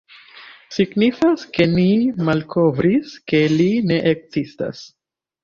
[0.77, 1.83] Signifas ke ni
[2.31, 4.83] malkovris ke li ne ekzistas!”.